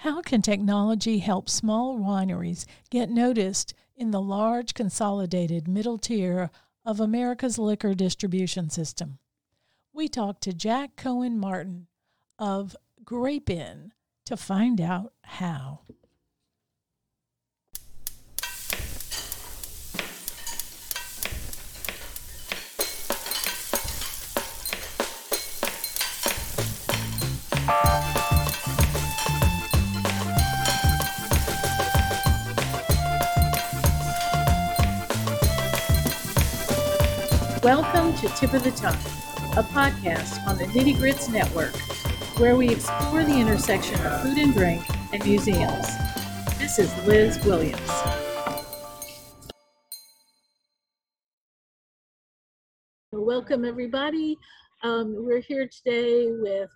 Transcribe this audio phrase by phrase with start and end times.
[0.00, 6.50] How can technology help small wineries get noticed in the large consolidated middle tier
[6.86, 9.18] of America's liquor distribution system?
[9.92, 11.86] We talked to Jack Cohen Martin
[12.38, 12.74] of
[13.04, 13.92] Grape Inn
[14.24, 15.80] to find out how.
[37.62, 38.94] Welcome to Tip of the Tongue,
[39.54, 41.76] a podcast on the Nitty Grits Network,
[42.38, 45.86] where we explore the intersection of food and drink and museums.
[46.56, 47.78] This is Liz Williams.
[53.12, 54.38] Welcome, everybody.
[54.82, 56.70] Um, we're here today with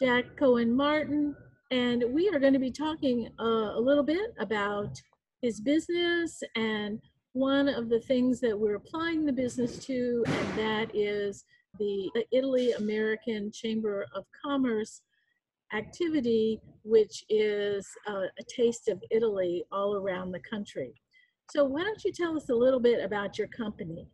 [0.00, 1.36] Jack Cohen Martin,
[1.70, 4.98] and we are going to be talking uh, a little bit about
[5.42, 7.02] his business and
[7.36, 11.44] one of the things that we're applying the business to, and that is
[11.78, 15.02] the Italy American Chamber of Commerce
[15.74, 20.94] activity, which is a taste of Italy all around the country.
[21.50, 24.08] So, why don't you tell us a little bit about your company?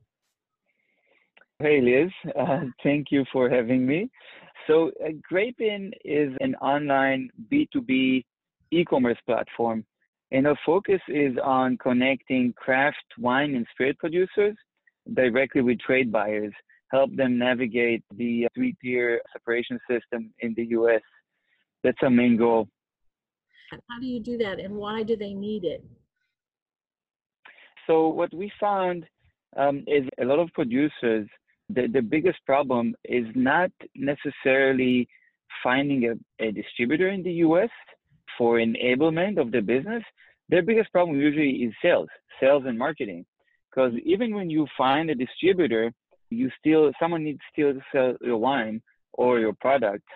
[1.60, 2.10] Hey, Liz.
[2.36, 4.10] Uh, thank you for having me.
[4.66, 5.10] So, uh,
[6.04, 8.24] is an online B2B
[8.72, 9.84] e commerce platform
[10.32, 14.56] and our focus is on connecting craft wine and spirit producers
[15.12, 16.52] directly with trade buyers,
[16.90, 21.02] help them navigate the three tier separation system in the US.
[21.84, 22.66] That's our main goal.
[23.70, 25.84] How do you do that and why do they need it?
[27.86, 29.04] So, what we found
[29.56, 31.28] um, is a lot of producers,
[31.68, 35.08] the, the biggest problem is not necessarily
[35.62, 37.70] finding a, a distributor in the US
[38.36, 40.02] for enablement of the business,
[40.48, 42.08] their biggest problem usually is sales,
[42.40, 43.24] sales and marketing.
[43.70, 45.92] Because even when you find a distributor,
[46.30, 48.82] you still someone needs still to sell your wine
[49.12, 50.06] or your product.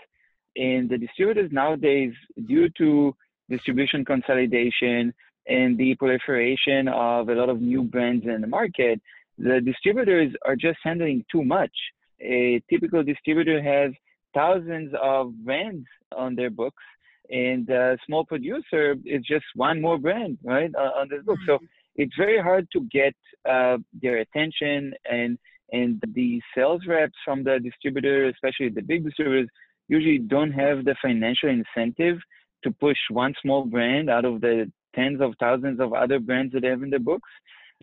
[0.56, 2.12] And the distributors nowadays,
[2.46, 3.14] due to
[3.48, 5.14] distribution consolidation
[5.46, 9.00] and the proliferation of a lot of new brands in the market,
[9.38, 11.72] the distributors are just handling too much.
[12.20, 13.92] A typical distributor has
[14.34, 16.82] thousands of brands on their books
[17.30, 21.38] and a small producer is just one more brand, right, uh, on this book.
[21.46, 21.64] So mm-hmm.
[21.96, 23.14] it's very hard to get
[23.48, 25.38] uh, their attention and
[25.72, 29.48] and the sales reps from the distributor, especially the big distributors,
[29.88, 32.18] usually don't have the financial incentive
[32.62, 36.62] to push one small brand out of the tens of thousands of other brands that
[36.62, 37.28] they have in the books.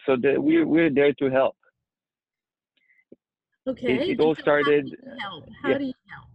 [0.05, 1.55] So the, we're we're there to help.
[3.67, 3.93] Okay.
[3.93, 4.85] It, it all started.
[4.85, 5.49] How do you help?
[5.61, 5.77] How yeah.
[5.77, 6.32] do you help?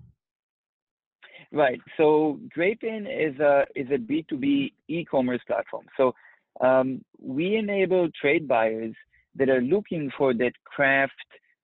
[1.50, 1.80] Right.
[1.96, 5.86] So Grape Inn is a is a B2B e-commerce platform.
[5.96, 6.14] So
[6.60, 8.94] um, we enable trade buyers
[9.36, 11.12] that are looking for that craft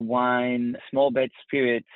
[0.01, 1.89] wine, small batch spirits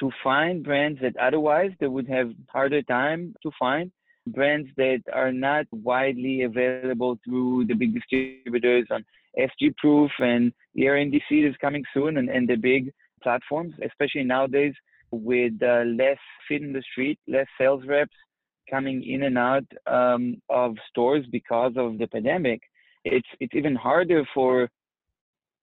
[0.00, 3.90] to find brands that otherwise they would have harder time to find
[4.26, 9.04] brands that are not widely available through the big distributors on
[9.38, 14.74] SG Proof and ERNDC is coming soon and, and the big platforms, especially nowadays
[15.10, 18.14] with uh, less feet in the street, less sales reps
[18.70, 22.60] coming in and out um, of stores because of the pandemic,
[23.04, 24.68] it's it's even harder for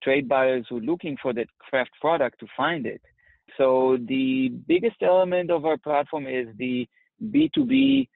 [0.03, 3.01] trade buyers who are looking for that craft product to find it.
[3.57, 6.87] So the biggest element of our platform is the
[7.23, 8.07] B2B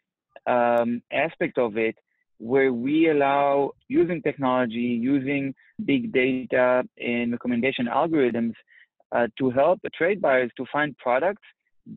[0.48, 1.96] um, aspect of it,
[2.38, 5.54] where we allow using technology, using
[5.86, 8.54] big data and recommendation algorithms
[9.12, 11.42] uh, to help trade buyers to find products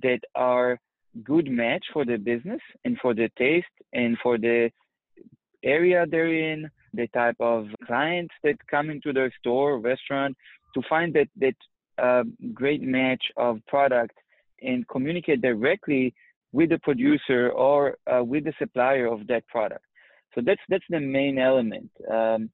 [0.02, 0.78] that are
[1.22, 4.70] good match for the business and for the taste and for the
[5.62, 10.36] area they're in, the type of clients that come into their store or restaurant,
[10.74, 11.54] to find that that
[12.02, 12.24] uh,
[12.54, 14.16] great match of product
[14.62, 16.14] and communicate directly
[16.52, 19.84] with the producer or uh, with the supplier of that product.
[20.34, 22.50] So that's that's the main element, um,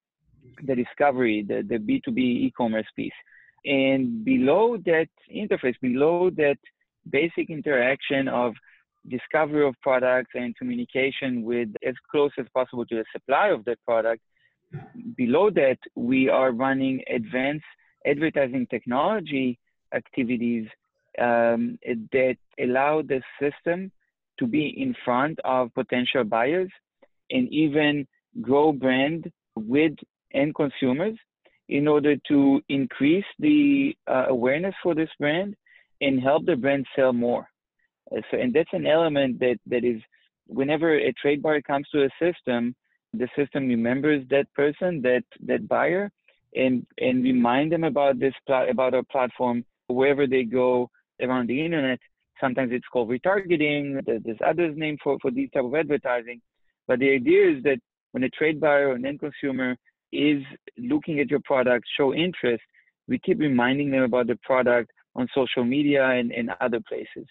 [0.65, 3.13] the discovery, the the B two B e-commerce piece.
[3.65, 6.59] And below that interface, below that
[7.11, 8.55] basic interaction of
[9.09, 13.79] discovery of products and communication with as close as possible to the supply of that
[13.85, 14.23] product,
[15.17, 17.65] below that, we are running advanced
[18.07, 19.59] advertising technology
[19.95, 20.67] activities
[21.21, 21.79] um,
[22.13, 23.91] that allow the system
[24.39, 26.71] to be in front of potential buyers
[27.31, 28.07] and even
[28.41, 29.95] grow brand with
[30.33, 31.17] end consumers
[31.69, 35.55] in order to increase the uh, awareness for this brand
[36.01, 37.49] and help the brand sell more.
[38.11, 40.01] Uh, so, and that's an element that, that is
[40.47, 42.75] whenever a trade buyer comes to a system,
[43.13, 46.11] the system remembers that person, that that buyer,
[46.55, 50.91] and and remind them about this about our platform wherever they go
[51.23, 51.99] around the internet.
[52.41, 54.05] Sometimes it's called retargeting.
[54.07, 56.41] There's others named for for these type of advertising.
[56.87, 57.79] But the idea is that
[58.13, 59.77] when a trade buyer or an end consumer
[60.13, 60.43] is
[60.79, 62.63] looking at your product, show interest,
[63.09, 67.27] we keep reminding them about the product on social media and, and other places.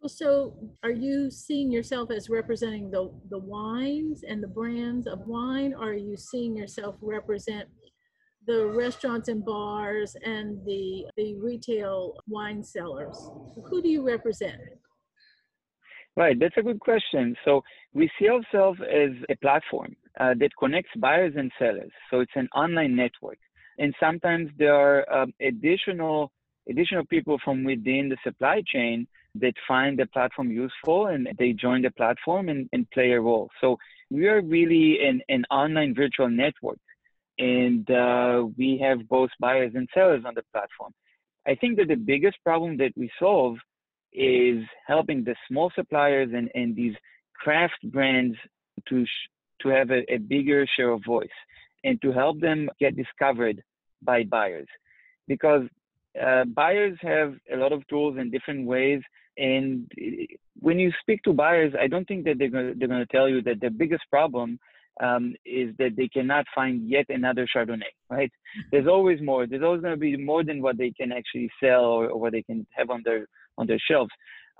[0.00, 5.26] Well, so are you seeing yourself as representing the, the wines and the brands of
[5.26, 5.74] wine?
[5.74, 7.68] Or are you seeing yourself represent
[8.46, 13.30] the restaurants and bars and the, the retail wine sellers?
[13.68, 14.60] Who do you represent?
[16.16, 17.36] Right, that's a good question.
[17.44, 17.62] So
[17.92, 21.92] we see ourselves as a platform uh, that connects buyers and sellers.
[22.10, 23.38] So it's an online network,
[23.78, 26.32] and sometimes there are um, additional
[26.68, 31.82] additional people from within the supply chain that find the platform useful and they join
[31.82, 33.48] the platform and, and play a role.
[33.60, 33.76] So
[34.10, 36.78] we are really an, an online virtual network,
[37.38, 40.92] and uh, we have both buyers and sellers on the platform.
[41.46, 43.56] I think that the biggest problem that we solve
[44.12, 46.94] is helping the small suppliers and, and these
[47.34, 48.36] craft brands
[48.88, 49.28] to sh-
[49.62, 51.28] to have a, a bigger share of voice
[51.84, 53.62] and to help them get discovered
[54.02, 54.68] by buyers.
[55.28, 55.62] Because
[56.20, 59.00] uh, buyers have a lot of tools in different ways
[59.38, 59.90] and
[60.58, 63.12] when you speak to buyers i don't think that they're going to, they're going to
[63.12, 64.58] tell you that the biggest problem
[65.00, 68.30] um, is that they cannot find yet another chardonnay right?
[68.72, 69.46] There's always more.
[69.46, 72.32] There's always going to be more than what they can actually sell or, or what
[72.32, 73.26] they can have on their
[73.56, 74.10] on their shelves.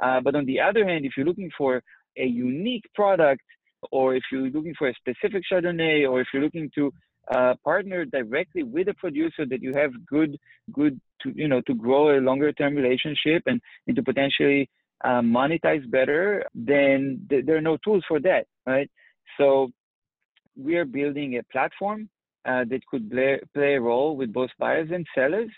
[0.00, 1.82] Uh, but on the other hand if you're looking for
[2.16, 3.42] a unique product
[3.90, 6.92] or if you're looking for a specific Chardonnay, or if you're looking to
[7.34, 10.36] uh, partner directly with a producer that you have good,
[10.72, 14.68] good to you know to grow a longer term relationship and, and to potentially
[15.04, 18.90] uh, monetize better, then th- there are no tools for that, right?
[19.38, 19.70] So
[20.56, 22.08] we are building a platform
[22.44, 25.50] uh, that could play, play a role with both buyers and sellers.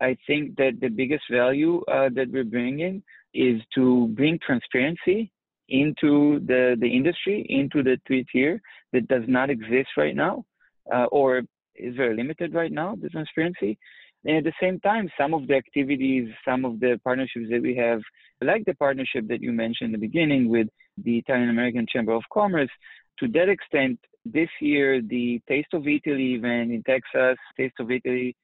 [0.00, 3.02] I think that the biggest value uh, that we're bringing
[3.34, 5.30] is to bring transparency
[5.70, 8.60] into the, the industry, into the three tier
[8.92, 10.44] that does not exist right now,
[10.92, 11.42] uh, or
[11.76, 13.78] is very limited right now, the transparency.
[14.24, 17.74] And at the same time, some of the activities, some of the partnerships that we
[17.76, 18.00] have,
[18.42, 20.68] like the partnership that you mentioned in the beginning with
[21.02, 22.70] the Italian American Chamber of Commerce,
[23.18, 28.36] to that extent, this year, the Taste of Italy event in Texas, Taste of Italy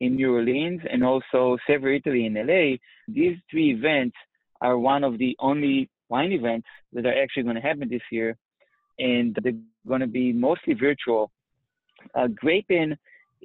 [0.00, 2.76] in New Orleans, and also Savor Italy in LA,
[3.08, 4.16] these three events
[4.60, 8.36] are one of the only wine events that are actually going to happen this year,
[8.98, 9.52] and they're
[9.86, 11.30] going to be mostly virtual.
[12.14, 12.92] Uh, Grapin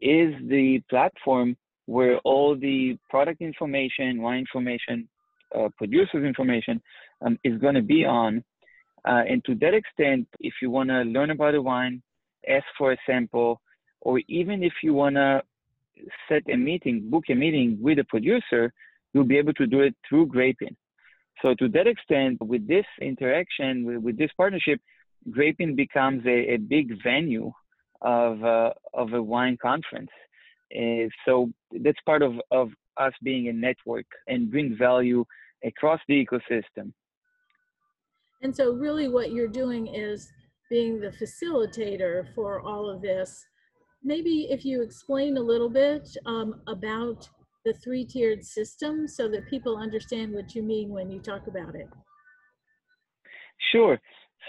[0.02, 1.56] is the platform
[1.86, 5.08] where all the product information, wine information,
[5.58, 6.82] uh, producers information
[7.26, 8.44] um, is going to be on.
[9.04, 12.02] Uh, and to that extent, if you want to learn about a wine,
[12.48, 13.60] ask for a sample,
[14.02, 15.42] or even if you want to
[16.30, 18.72] set a meeting, book a meeting with a producer,
[19.14, 20.76] you'll be able to do it through Grapin.
[21.42, 24.80] So to that extent, with this interaction, with, with this partnership,
[25.30, 27.52] Grapin becomes a, a big venue
[28.02, 30.10] of, uh, of a wine conference.
[30.76, 31.52] Uh, so
[31.84, 35.24] that's part of, of us being a network and bring value
[35.64, 36.92] across the ecosystem.
[38.42, 40.32] And so really what you're doing is
[40.70, 43.46] being the facilitator for all of this.
[44.04, 47.30] Maybe if you explain a little bit um, about
[47.66, 51.88] the three-tiered system so that people understand what you mean when you talk about it?
[53.72, 54.00] Sure.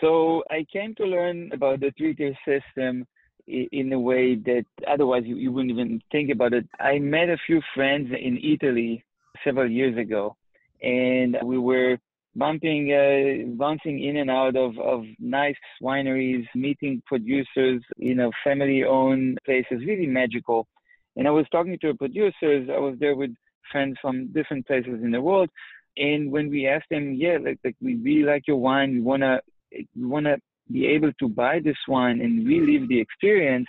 [0.01, 3.07] So I came to learn about the three-tier system
[3.47, 6.67] in a way that otherwise you, you wouldn't even think about it.
[6.81, 9.05] I met a few friends in Italy
[9.45, 10.37] several years ago,
[10.83, 11.99] and we were
[12.35, 19.39] bumping, uh, bouncing in and out of, of nice wineries, meeting producers, you know, family-owned
[19.45, 20.67] places, really magical.
[21.17, 22.69] And I was talking to producers.
[22.73, 23.31] I was there with
[23.71, 25.51] friends from different places in the world.
[25.97, 28.93] And when we asked them, yeah, like, like we really like your wine.
[28.93, 29.41] We wanna
[29.73, 30.37] we wanna
[30.71, 33.67] be able to buy this wine and relive the experience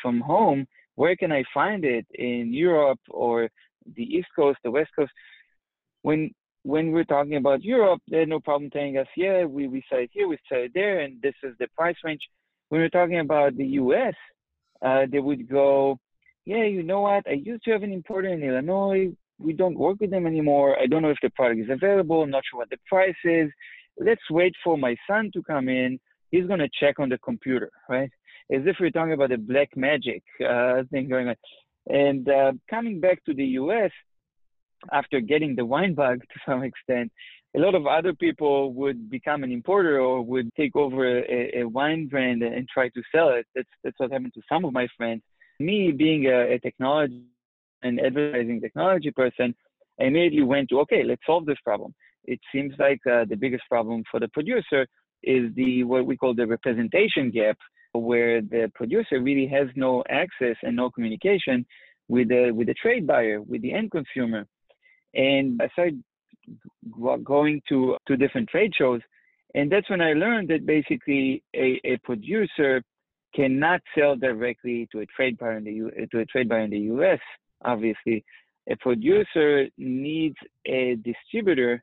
[0.00, 0.66] from home.
[0.94, 3.48] Where can I find it in Europe or
[3.96, 5.12] the East Coast, the West Coast?
[6.02, 6.30] When
[6.62, 10.00] when we're talking about Europe, they had no problem telling us, yeah, we, we sell
[10.00, 12.22] it here, we sell it there, and this is the price range.
[12.70, 14.14] When we're talking about the US,
[14.82, 15.96] uh, they would go,
[16.46, 17.26] yeah, you know what?
[17.26, 19.08] I used to have an importer in Illinois.
[19.38, 20.78] We don't work with them anymore.
[20.80, 22.22] I don't know if the product is available.
[22.22, 23.50] I'm not sure what the price is.
[23.98, 25.98] Let's wait for my son to come in.
[26.30, 28.10] He's going to check on the computer, right?
[28.52, 31.36] As if we're talking about a black magic uh, thing going on.
[31.88, 33.90] And uh, coming back to the US,
[34.92, 37.10] after getting the wine bug to some extent,
[37.56, 41.64] a lot of other people would become an importer or would take over a, a
[41.64, 43.46] wine brand and try to sell it.
[43.54, 45.22] That's that's what happened to some of my friends.
[45.58, 47.22] Me being a, a technology
[47.82, 49.54] and advertising technology person,
[50.00, 51.94] I immediately went to okay, let's solve this problem.
[52.24, 54.86] It seems like uh, the biggest problem for the producer
[55.22, 57.56] is the what we call the representation gap,
[57.92, 61.64] where the producer really has no access and no communication
[62.08, 64.46] with the with the trade buyer, with the end consumer.
[65.14, 66.02] And I started
[67.24, 69.00] going to to different trade shows,
[69.54, 72.82] and that's when I learned that basically a, a producer
[73.36, 76.70] cannot sell directly to a trade buyer in the U, to a trade buyer in
[76.70, 77.20] the U.S.
[77.64, 78.24] Obviously,
[78.68, 81.82] a producer needs a distributor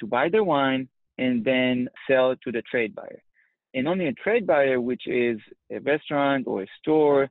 [0.00, 3.22] to buy the wine and then sell to the trade buyer.
[3.74, 5.38] And only a trade buyer, which is
[5.70, 7.30] a restaurant or a store,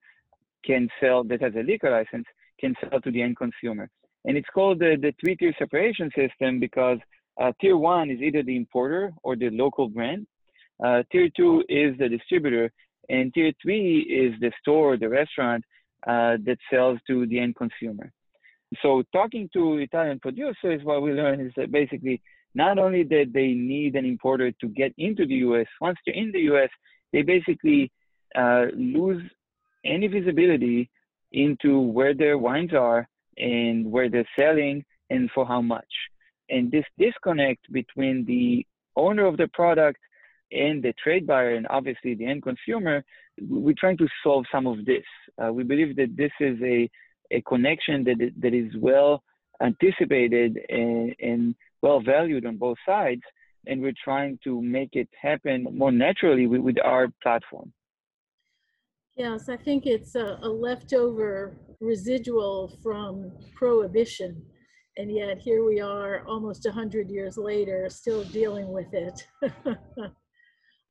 [0.66, 2.25] can sell that has a liquor license,
[2.60, 3.89] can sell to the end consumer.
[4.25, 7.00] And it's called the, the three tier separation system because
[7.42, 10.28] uh, tier one is either the importer or the local brand.
[10.84, 12.72] Uh, tier two is the distributor.
[13.10, 15.63] And tier three is the store, the restaurant
[16.08, 18.12] uh, that sells to the end consumer.
[18.82, 22.22] So talking to Italian producers, what we learned is that basically
[22.54, 26.32] not only that they need an importer to get into the US, once they're in
[26.32, 26.70] the US,
[27.12, 27.92] they basically
[28.36, 29.24] uh, lose
[29.84, 30.89] any visibility
[31.32, 35.88] into where their wines are and where they're selling and for how much.
[36.50, 40.00] And this disconnect between the owner of the product
[40.51, 43.03] and the trade buyer and obviously the end consumer,
[43.41, 45.03] we're trying to solve some of this.
[45.44, 46.89] Uh, we believe that this is a,
[47.32, 49.24] a connection that, that is well
[49.62, 53.22] anticipated and, and well valued on both sides.
[53.68, 57.72] And we're trying to make it happen more naturally with, with our platform.
[59.15, 64.41] Yes, I think it's a, a leftover residual from prohibition.
[64.98, 69.27] And yet here we are almost 100 years later, still dealing with it.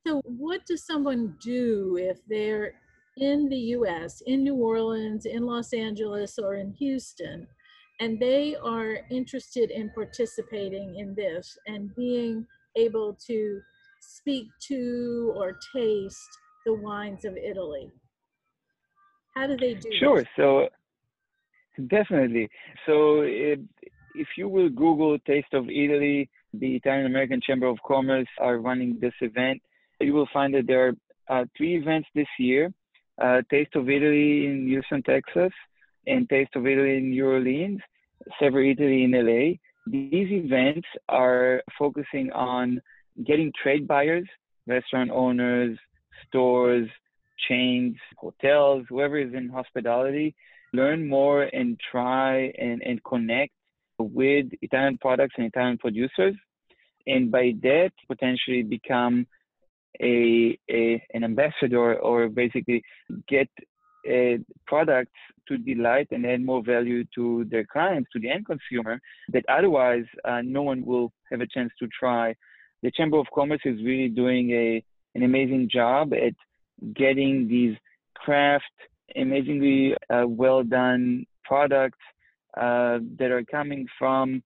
[0.08, 2.72] so, what does someone do if they're
[3.18, 7.46] in the US, in New Orleans, in Los Angeles, or in Houston,
[8.00, 12.46] and they are interested in participating in this and being
[12.76, 13.60] able to
[14.00, 17.90] speak to or taste the wines of Italy?
[19.36, 20.20] How do they do Sure.
[20.20, 20.28] This?
[20.36, 20.68] So
[21.88, 22.48] definitely.
[22.86, 23.60] So it,
[24.14, 28.98] if you will Google Taste of Italy, the Italian American Chamber of Commerce are running
[29.00, 29.60] this event.
[30.00, 32.72] You will find that there are uh, three events this year:
[33.20, 35.52] uh, Taste of Italy in Houston, Texas,
[36.06, 37.80] and Taste of Italy in New Orleans,
[38.40, 39.56] Savor Italy in LA.
[39.86, 42.80] These events are focusing on
[43.26, 44.26] getting trade buyers,
[44.66, 45.78] restaurant owners,
[46.26, 46.88] stores,
[47.48, 50.34] chains, hotels, whoever is in hospitality,
[50.72, 53.52] learn more and try and, and connect
[53.98, 56.34] with Italian products and Italian producers.
[57.06, 59.26] And by that, potentially become
[60.00, 62.82] a, a an ambassador or basically
[63.28, 63.48] get
[64.08, 65.18] uh, products
[65.48, 69.00] to delight and add more value to their clients, to the end consumer,
[69.32, 72.34] that otherwise uh, no one will have a chance to try.
[72.82, 76.34] The Chamber of Commerce is really doing a an amazing job at
[76.94, 77.76] getting these
[78.14, 78.64] craft,
[79.16, 81.98] amazingly uh, well done products
[82.56, 84.42] uh, that are coming from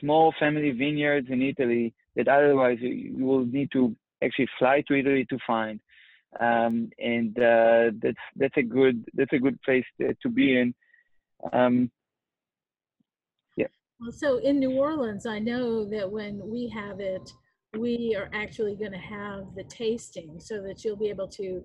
[0.00, 5.26] small family vineyards in Italy that otherwise you will need to actually fly to Italy
[5.30, 5.80] to find.
[6.40, 10.74] Um, and uh, that's that's a good that's a good place to, to be in.
[11.52, 11.90] Um,
[13.56, 13.68] yeah.
[14.10, 17.32] So in New Orleans, I know that when we have it,
[17.78, 21.64] we are actually going to have the tasting so that you'll be able to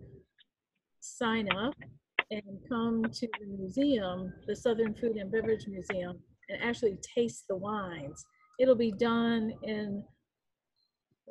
[0.99, 1.75] sign up
[2.31, 6.17] and come to the museum, the Southern Food and Beverage Museum,
[6.49, 8.25] and actually taste the wines.
[8.59, 10.03] It'll be done in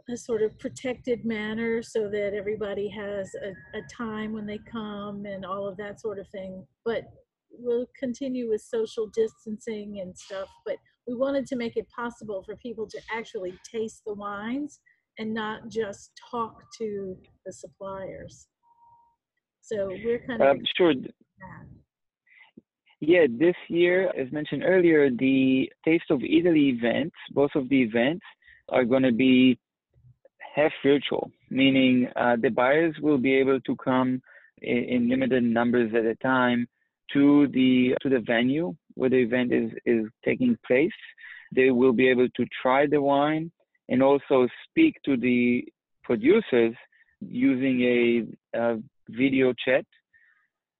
[0.09, 5.25] a sort of protected manner so that everybody has a, a time when they come
[5.27, 6.67] and all of that sort of thing.
[6.85, 7.05] But
[7.51, 10.49] we'll continue with social distancing and stuff.
[10.67, 14.81] But we wanted to make it possible for people to actually taste the wines
[15.19, 18.49] and not just talk to the suppliers.
[19.61, 20.95] So we're kind of um, sure.
[23.01, 28.25] Yeah, this year, as mentioned earlier, the Taste of Italy events, both of the events
[28.69, 29.59] are going to be
[30.55, 34.23] half virtual, meaning uh, the buyers will be able to come
[34.61, 36.67] in, in limited numbers at a time
[37.13, 40.91] to the to the venue where the event is, is taking place.
[41.55, 43.51] They will be able to try the wine
[43.89, 45.65] and also speak to the
[46.03, 46.75] producers
[47.21, 48.79] using a, a
[49.09, 49.85] video chat.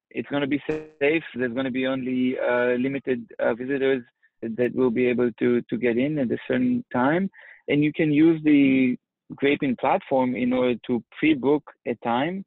[0.09, 1.23] It's going to be safe.
[1.35, 4.03] There's going to be only uh, limited uh, visitors
[4.41, 7.29] that will be able to, to get in at a certain time.
[7.67, 8.97] and you can use the
[9.35, 12.45] Grapeen platform in order to pre-book a time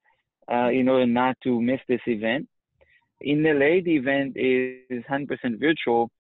[0.53, 2.49] uh, in order not to miss this event.
[3.21, 6.11] In LA, the event is 100% virtual,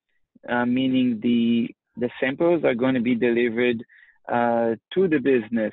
[0.48, 3.82] uh, meaning the the samples are going to be delivered
[4.30, 5.72] uh, to the business,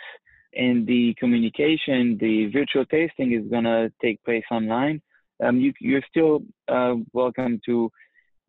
[0.55, 5.01] and the communication, the virtual tasting, is going to take place online.
[5.43, 7.91] Um, you, you're still uh, welcome to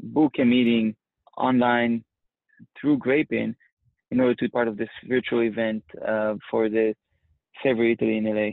[0.00, 0.94] book a meeting
[1.36, 2.04] online
[2.80, 3.56] through Grapeen
[4.14, 6.94] in order to be part of this virtual event uh, for the
[7.62, 8.50] Savor Italy in LA.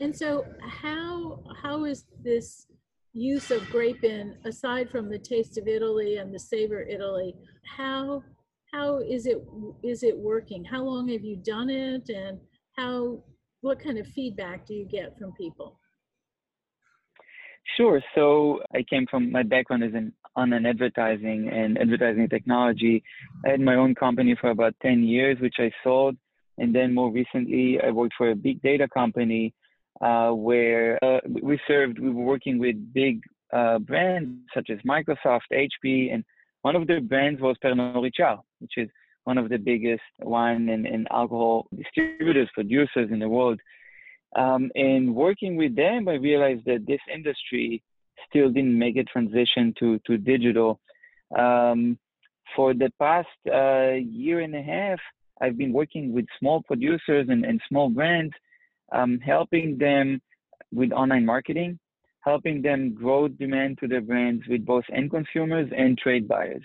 [0.00, 0.44] And so,
[0.84, 2.66] how how is this
[3.12, 7.34] use of Grapeen, aside from the Taste of Italy and the Savor Italy,
[7.76, 8.22] how
[8.72, 9.38] how is it
[9.82, 10.64] is it working?
[10.64, 12.38] How long have you done it, and
[12.76, 13.24] how
[13.62, 15.80] what kind of feedback do you get from people?
[17.74, 18.00] Sure.
[18.14, 23.02] So I came from my background is in online advertising and advertising technology.
[23.44, 26.16] I had my own company for about 10 years, which I sold.
[26.58, 29.52] And then more recently, I worked for a big data company
[30.00, 35.48] uh, where uh, we served, we were working with big uh, brands such as Microsoft,
[35.52, 36.24] HP, and
[36.62, 38.88] one of the brands was Pernod Ricard, which is
[39.24, 43.60] one of the biggest wine and, and alcohol distributors, producers in the world.
[44.34, 47.82] Um, and working with them, I realized that this industry
[48.28, 50.80] still didn't make a transition to, to digital.
[51.36, 51.98] Um,
[52.54, 54.98] for the past uh, year and a half,
[55.40, 58.32] I've been working with small producers and, and small brands,
[58.92, 60.20] um, helping them
[60.72, 61.78] with online marketing,
[62.20, 66.62] helping them grow demand to their brands with both end consumers and trade buyers.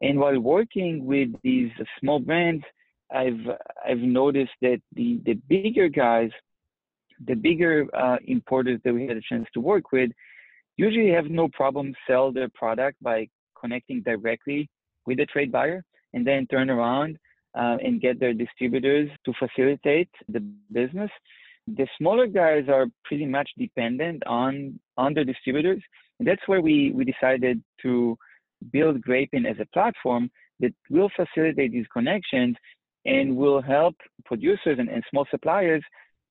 [0.00, 1.70] And while working with these
[2.00, 2.64] small brands,
[3.10, 3.40] I've
[3.88, 6.30] I've noticed that the the bigger guys
[7.26, 10.10] the bigger uh, importers that we had a chance to work with
[10.76, 13.26] usually have no problem sell their product by
[13.60, 14.68] connecting directly
[15.06, 15.82] with the trade buyer
[16.14, 17.18] and then turn around
[17.58, 20.40] uh, and get their distributors to facilitate the
[20.72, 21.10] business.
[21.66, 25.82] The smaller guys are pretty much dependent on on the distributors.
[26.18, 28.16] And that's where we we decided to
[28.72, 32.56] build Grapeen as a platform that will facilitate these connections
[33.04, 35.82] and will help producers and, and small suppliers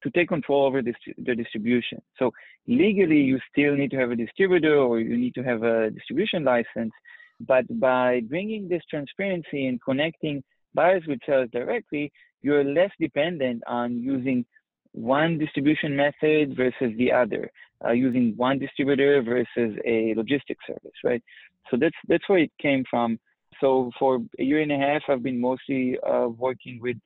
[0.04, 2.02] to take control over this, the distribution.
[2.20, 2.32] So
[2.68, 6.44] legally, you still need to have a distributor or you need to have a distribution
[6.44, 6.94] license.
[7.40, 13.98] But by bringing this transparency and connecting buyers with sellers directly, you're less dependent on
[13.98, 14.46] using
[14.92, 17.52] one distribution method versus the other,
[17.86, 21.24] uh, using one distributor versus a logistics service, right?
[21.70, 23.20] So that's that's where it came from.
[23.62, 26.98] So for a year and a half, I've been mostly uh, working with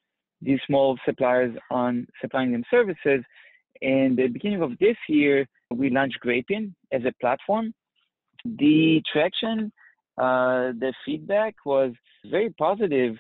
[0.42, 3.24] these small suppliers on supplying them services.
[3.82, 7.74] In the beginning of this year, we launched Grapeen as a platform.
[8.46, 9.72] The traction,
[10.18, 11.94] uh, the feedback was
[12.30, 13.16] very positive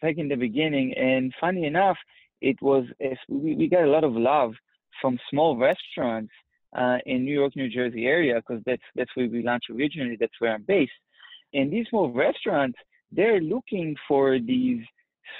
[0.00, 0.94] back in the beginning.
[0.94, 1.96] And funny enough,
[2.40, 2.84] it was
[3.28, 4.52] we, we got a lot of love
[5.00, 6.32] from small restaurants
[6.76, 10.16] uh, in New York, New Jersey area because that's that's where we launched originally.
[10.18, 10.92] That's where I'm based.
[11.54, 12.78] And these small restaurants,
[13.10, 14.82] they're looking for these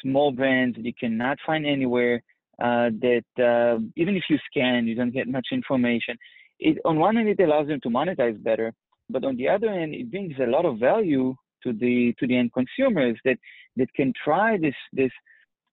[0.03, 2.23] small brands that you cannot find anywhere.
[2.61, 6.17] Uh, that uh, even if you scan, you don't get much information.
[6.59, 8.73] It, on one hand, it allows them to monetize better,
[9.09, 12.37] but on the other hand, it brings a lot of value to the to the
[12.37, 13.39] end consumers that
[13.77, 15.13] that can try this this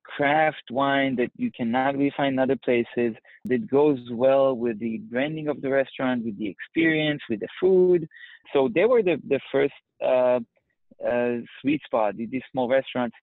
[0.04, 5.00] craft wine that you cannot really find in other places that goes well with the
[5.10, 8.08] branding of the restaurant, with the experience, with the food.
[8.54, 9.74] So they were the the first
[10.04, 10.40] uh,
[11.06, 12.16] uh, sweet spot.
[12.18, 13.16] These small restaurants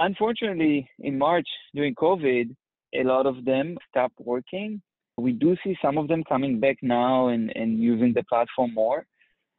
[0.00, 2.56] Unfortunately, in March during COVID,
[2.94, 4.80] a lot of them stopped working.
[5.18, 9.04] We do see some of them coming back now and, and using the platform more.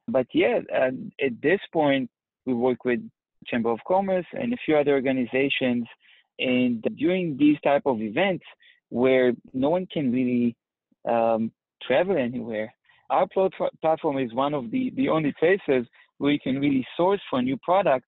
[0.08, 2.10] But yeah, at, at this point,
[2.48, 3.00] we work with
[3.46, 5.86] Chamber of Commerce and a few other organizations.
[6.40, 8.44] And during these type of events
[8.90, 10.56] where no one can really
[11.08, 11.52] um,
[11.86, 12.74] travel anywhere,
[13.12, 13.28] our
[13.82, 15.86] platform is one of the, the only places
[16.18, 18.06] where you can really source for a new product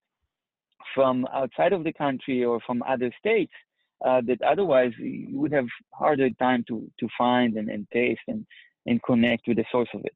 [0.93, 3.53] from outside of the country or from other states
[4.05, 8.45] uh, that otherwise you would have harder time to to find and, and taste and
[8.85, 10.15] and connect with the source of it.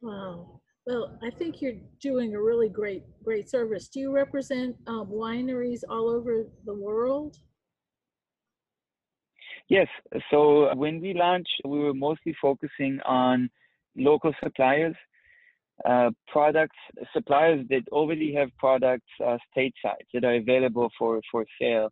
[0.00, 0.60] Wow.
[0.86, 3.88] Well, I think you're doing a really great great service.
[3.88, 7.36] Do you represent um, wineries all over the world?
[9.68, 9.88] Yes.
[10.30, 13.50] So when we launched, we were mostly focusing on
[13.96, 14.96] local suppliers
[15.84, 16.76] uh, products
[17.12, 21.90] suppliers that already have products uh, stateside that are available for for sale.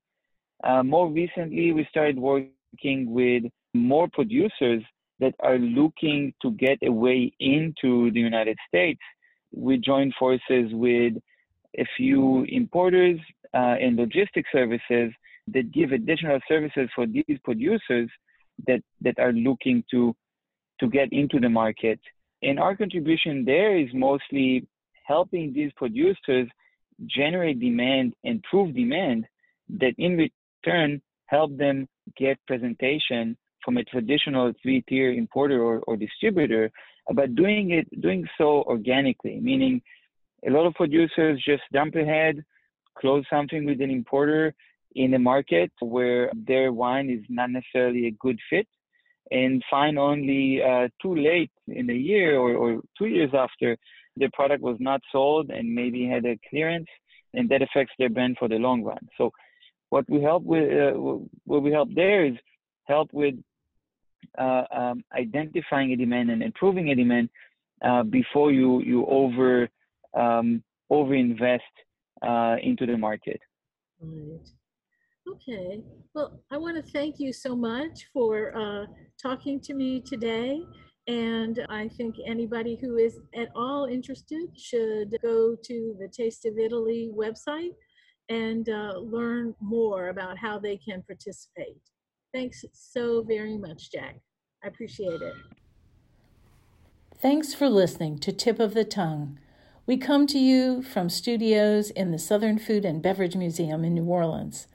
[0.65, 3.45] Uh, more recently, we started working with
[3.75, 4.83] more producers
[5.21, 9.01] that are looking to get a way into the United States.
[9.53, 11.15] We joined forces with
[11.79, 13.19] a few importers
[13.55, 15.13] uh, and logistics services
[15.49, 18.11] that give additional services for these producers
[18.67, 20.15] that that are looking to
[20.81, 22.01] to get into the market.
[22.43, 24.67] And our contribution there is mostly
[25.05, 26.49] helping these producers
[27.07, 29.27] generate demand and prove demand
[29.79, 36.71] that in return help them get presentation from a traditional three-tier importer or, or distributor,
[37.15, 39.83] but doing it doing so organically, meaning
[40.47, 42.45] a lot of producers just dump ahead,
[42.97, 44.55] close something with an importer
[44.95, 48.67] in a market where their wine is not necessarily a good fit
[49.31, 53.77] and find only uh, too late in the year or, or two years after
[54.17, 56.87] the product was not sold and maybe had a clearance
[57.35, 59.31] and that affects their brand for the long run so
[59.91, 60.97] what we help with uh,
[61.45, 62.35] what we help there is
[62.85, 63.35] help with
[64.39, 67.29] uh, um, identifying a demand and improving a demand
[67.85, 69.69] uh, before you you over
[70.15, 71.63] um, over invest
[72.23, 73.41] uh, into the market
[74.01, 74.41] Right.
[75.29, 75.83] Okay.
[76.15, 78.87] Well, I want to thank you so much for uh,
[79.21, 80.61] talking to me today.
[81.09, 86.59] And I think anybody who is at all interested should go to the Taste of
[86.59, 87.71] Italy website
[88.29, 91.81] and uh, learn more about how they can participate.
[92.35, 94.17] Thanks so very much, Jack.
[94.65, 95.35] I appreciate it.
[97.19, 99.39] Thanks for listening to Tip of the Tongue.
[99.87, 104.05] We come to you from studios in the Southern Food and Beverage Museum in New
[104.05, 104.67] Orleans.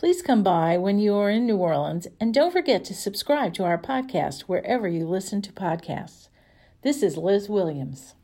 [0.00, 3.64] Please come by when you are in New Orleans and don't forget to subscribe to
[3.64, 6.28] our podcast wherever you listen to podcasts.
[6.80, 8.14] This is Liz Williams.